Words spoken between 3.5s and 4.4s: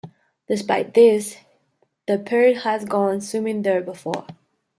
there before.